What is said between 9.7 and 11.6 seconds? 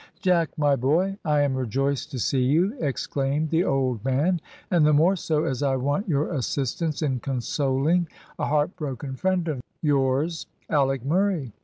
yours, Alick Murray.